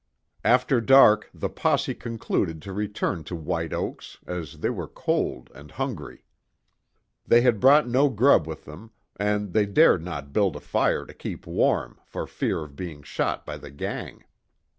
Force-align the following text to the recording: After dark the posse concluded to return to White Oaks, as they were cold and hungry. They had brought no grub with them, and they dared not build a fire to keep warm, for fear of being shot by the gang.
After 0.43 0.81
dark 0.81 1.29
the 1.31 1.47
posse 1.47 1.93
concluded 1.93 2.59
to 2.63 2.73
return 2.73 3.23
to 3.25 3.35
White 3.35 3.71
Oaks, 3.71 4.17
as 4.25 4.57
they 4.57 4.71
were 4.71 4.87
cold 4.87 5.51
and 5.53 5.69
hungry. 5.69 6.25
They 7.27 7.41
had 7.41 7.59
brought 7.59 7.87
no 7.87 8.09
grub 8.09 8.47
with 8.47 8.65
them, 8.65 8.89
and 9.17 9.53
they 9.53 9.67
dared 9.67 10.03
not 10.03 10.33
build 10.33 10.55
a 10.55 10.59
fire 10.59 11.05
to 11.05 11.13
keep 11.13 11.45
warm, 11.45 11.99
for 12.03 12.25
fear 12.25 12.63
of 12.63 12.75
being 12.75 13.03
shot 13.03 13.45
by 13.45 13.57
the 13.57 13.69
gang. 13.69 14.23